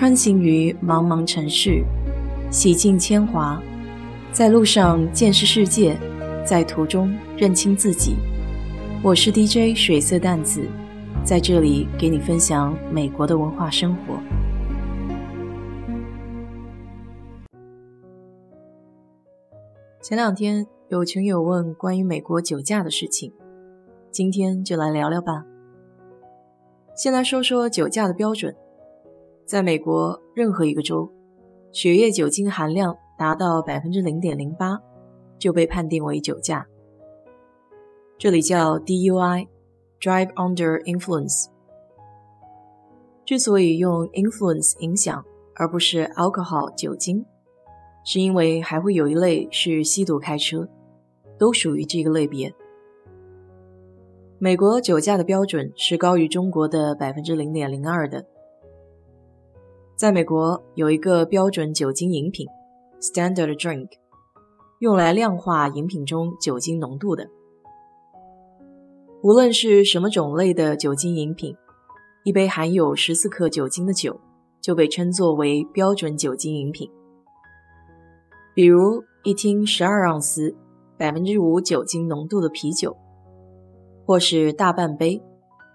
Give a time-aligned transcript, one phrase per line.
[0.00, 1.84] 穿行于茫茫城市，
[2.50, 3.62] 洗尽铅华，
[4.32, 5.94] 在路上见识世界，
[6.42, 8.16] 在途中认清自己。
[9.04, 10.66] 我是 DJ 水色淡子，
[11.22, 14.18] 在这里给你分享美国的文化生活。
[20.00, 23.34] 前两天有群友问关于美国酒驾的事情，
[24.10, 25.44] 今天就来聊聊吧。
[26.96, 28.56] 先来说说酒驾的标准。
[29.50, 31.10] 在美国任何一个州，
[31.72, 34.78] 血液酒精含量达到百分之零点零八，
[35.40, 36.64] 就被判定为酒驾。
[38.16, 41.46] 这里叫 DUI，Drive Under Influence。
[43.24, 45.24] 之所以用 influence 影响，
[45.56, 47.26] 而不是 alcohol 酒精，
[48.04, 50.68] 是因为还会有一类是吸毒开车，
[51.36, 52.54] 都属于这个类别。
[54.38, 58.24] 美国酒驾的标准是高于中国的百分之零点零二的。
[60.00, 62.46] 在美国有一个标准酒精饮品
[63.02, 63.90] （Standard Drink），
[64.78, 67.28] 用来量化饮品中酒精浓度的。
[69.22, 71.54] 无论是什么种类的酒精饮品，
[72.24, 74.18] 一杯含有十四克酒精的酒
[74.62, 76.90] 就被称作为标准酒精饮品。
[78.54, 80.56] 比如一听十二盎司
[80.96, 82.96] 百分之五酒精浓度的啤酒，
[84.06, 85.22] 或是大半杯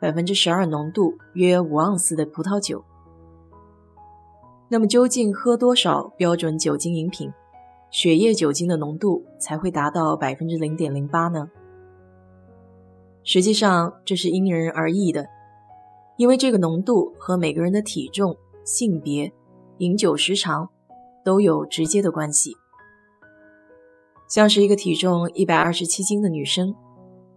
[0.00, 2.82] 百分之十二浓度约五盎司的葡萄酒。
[4.74, 7.32] 那么究竟喝多少标准酒精饮品，
[7.92, 11.48] 血液酒精的浓度才会达到百分之零点零八呢？
[13.22, 15.28] 实际上这是因人而异的，
[16.16, 19.32] 因为这个浓度和每个人的体重、性别、
[19.78, 20.68] 饮酒时长
[21.24, 22.56] 都有直接的关系。
[24.28, 26.74] 像是一个体重一百二十七斤的女生，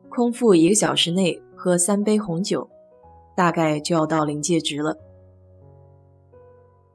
[0.10, 2.68] 空腹一个小时内喝三杯红酒，
[3.36, 4.98] 大概就要到临界值了。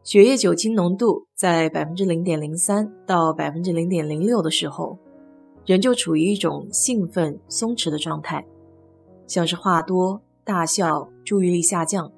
[0.04, 4.98] 血液酒精浓度在百分之零点零三到百分之零点零六的时候，
[5.64, 8.44] 人就处于一种兴奋、松弛的状态，
[9.28, 12.10] 像是话多、大笑、注意力下降；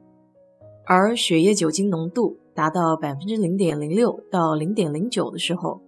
[0.87, 5.83] 而血液酒精浓度达到百分之零点零六到零点零九的时候，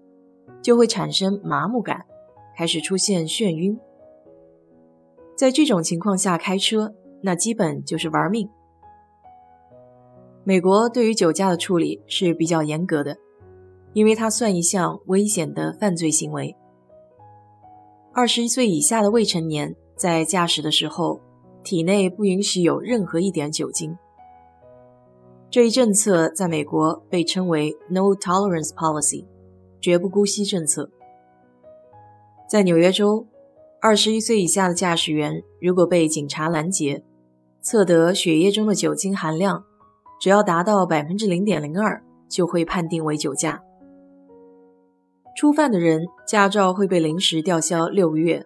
[0.60, 2.04] 就会产生麻木感，
[2.54, 3.78] 开始出现眩晕。
[5.34, 8.46] 在这种情况下开车，那基本就是玩命。
[10.48, 13.16] 美国对于酒驾的处理是比较严格的，
[13.94, 16.54] 因为它算一项危险的犯罪行为。
[18.14, 21.20] 二十一岁以下的未成年在驾驶的时候，
[21.64, 23.98] 体内不允许有任何一点酒精。
[25.50, 29.24] 这一政策在美国被称为 “No Tolerance Policy”，
[29.80, 30.88] 绝不姑息政策。
[32.48, 33.26] 在纽约州，
[33.80, 37.02] 二十一岁以下的驾驶员如果被警察拦截，
[37.60, 39.64] 测得血液中的酒精含量。
[40.18, 43.62] 只要达到百分之零点零二，就会判定为酒驾。
[45.36, 48.44] 初犯的人，驾照会被临时吊销六个月，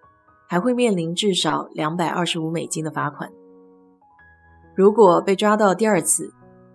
[0.48, 3.30] 还会面临至少两百二十五美金的罚款。
[4.74, 6.32] 如果被抓到第二次，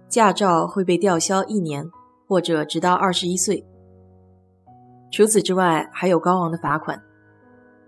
[0.07, 1.85] 驾照会被吊销一年，
[2.27, 3.66] 或者直到二十一岁。
[5.12, 7.01] 除此之外，还有高昂的罚款。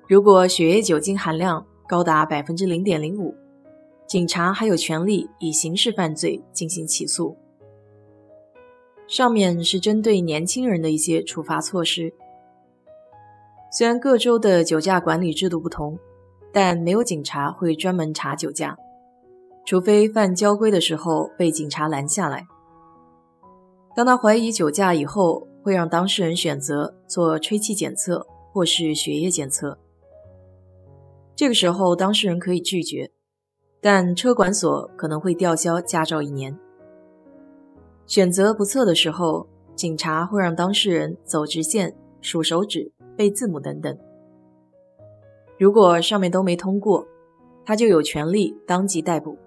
[0.07, 3.34] 如果血液酒精含量高达百分之零点零五。
[4.07, 7.35] 警察还有权利以刑事犯罪进行起诉。
[9.07, 12.13] 上面是针对年轻人的一些处罚措施。
[13.69, 16.00] 虽然各州的酒驾管理制度不同，
[16.53, 18.78] 但没有警察会专门查酒驾，
[19.66, 22.47] 除非犯交规的时候被警察拦下来。
[23.94, 29.78] 当他怀疑酒驾以后，会让当事人选择做吹气检测或是血液检测。
[31.35, 33.12] 这个时候，当事人可以拒绝。
[33.82, 36.58] 但车管所可能会吊销驾照一年。
[38.06, 43.98] 选择不测的时候，警察会让当事人走直线、数手指、背字母等等。
[45.60, 47.06] 如果上面都没通过，
[47.66, 49.38] 他就有权利当即逮捕。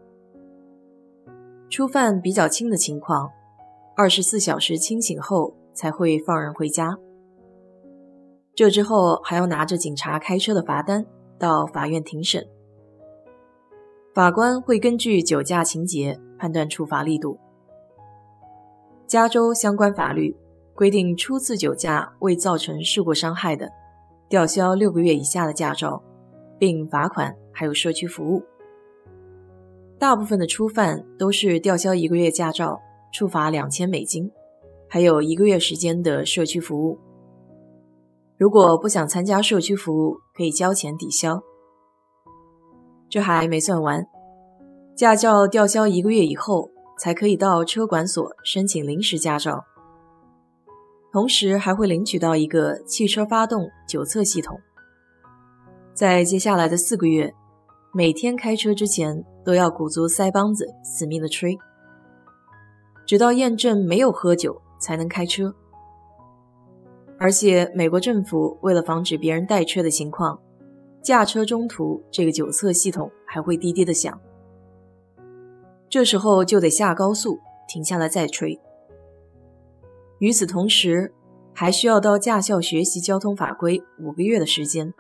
[1.69, 3.31] 初犯比较轻的情况，
[3.97, 6.99] 二十四小时清醒后才会放人回家。
[8.55, 11.07] 这之后还要拿着警察开车的罚单
[11.39, 12.47] 到法院庭审。
[14.13, 17.39] 法官会根据酒驾情节判断处罚力度。
[19.07, 20.37] 加州相关法律
[20.75, 23.71] 规定，初次酒驾未造成事故伤害的，
[24.29, 26.03] 吊销六个月以下的驾照，
[26.59, 28.43] 并罚款，还有社区服务。
[29.97, 32.81] 大部分的初犯都是吊销一个月驾照，
[33.13, 34.29] 处罚两千美金，
[34.89, 36.99] 还有一个月时间的社区服务。
[38.37, 41.41] 如果不想参加社区服务，可以交钱抵消。
[43.11, 44.07] 这还没算完，
[44.95, 49.65] 驾照吊销一个月以后，才可以到车管所申请临时驾照，
[51.13, 54.61] 同时还会领取到一个汽车发动九测系统。
[55.93, 57.35] 在接下来的四个月，
[57.93, 61.59] 每天开车之前都要鼓足腮帮子死命的吹，
[63.05, 65.53] 直到验证没有喝酒才能开车。
[67.19, 70.41] 而且，美国政府为了防止别人带车的情况，
[71.03, 74.21] 驾车中途这个九测系统还会滴滴的响，
[75.89, 78.61] 这时候就得下高速停下来再吹。
[80.19, 81.13] 与此同时，
[81.55, 84.93] 还需要到驾校学习交通法规五个月的时间，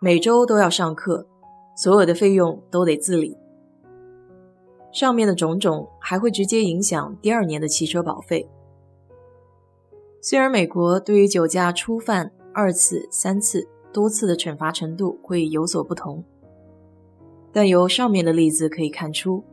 [0.00, 1.26] 每周都要上课，
[1.76, 3.36] 所有的费用都得自理。
[4.90, 8.48] 上面的种种还会直接影响第二年的汽车保费。
[10.22, 16.24] 虽然美国对于酒驾初犯二次、三次、多次的惩罚程度会有所不同，
[17.52, 19.44] 但由上面的例子可以看出，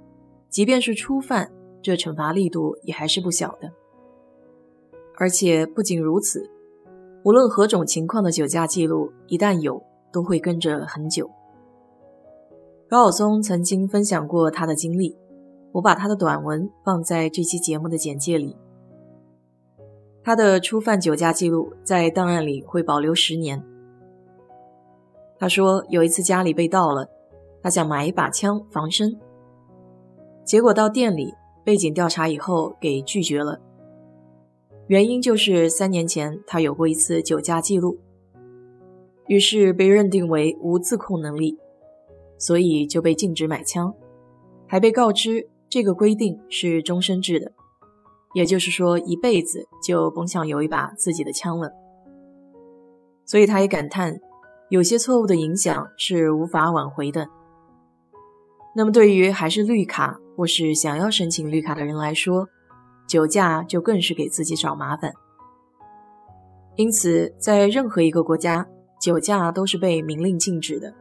[0.49, 3.71] 即便是初犯，这惩罚力度也还是不小的。
[5.17, 6.49] 而且不仅如此，
[7.23, 11.29] 无论何种情况的酒驾记录一旦有，都会跟着很久。
[12.89, 15.15] 高晓松曾经分享过他的经历，
[15.71, 18.57] 我把他的短文放在这期节目的简介里。
[20.23, 23.63] 他的初犯酒驾记录在档案里会保留十年。
[25.41, 27.09] 他说有一次家里被盗了，
[27.63, 29.19] 他想买一把枪防身，
[30.45, 31.33] 结果到店里
[31.63, 33.59] 背景调查以后给拒绝了，
[34.85, 37.97] 原因就是三年前他有过一次酒驾记录，
[39.25, 41.57] 于是被认定为无自控能力，
[42.37, 43.91] 所以就被禁止买枪，
[44.67, 47.51] 还被告知这个规定是终身制的。
[48.35, 51.73] 也就是说，一辈子就甭想有一把自己的枪了。
[53.25, 54.21] 所以他也感叹，
[54.71, 57.27] 有些错误的影响是无法挽回的。
[58.73, 62.47] 那么，对于还是绿卡或是想要申请绿卡的人来说，
[63.05, 65.11] 酒驾就更是给自己找麻烦。
[66.77, 68.65] 因此，在任何一个国家，
[69.01, 70.93] 酒驾都是被明令禁止的。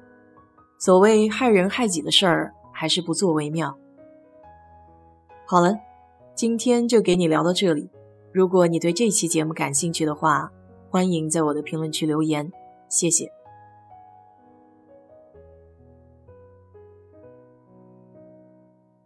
[0.76, 3.78] 所谓害人害己的事儿，还是不做为妙。
[5.46, 5.76] 好了。
[6.32, 7.90] 今天就给你聊到这里。
[8.32, 10.50] 如果你对这期节目感兴趣的话，
[10.88, 12.50] 欢迎在我的评论区留言，
[12.88, 13.39] 谢谢。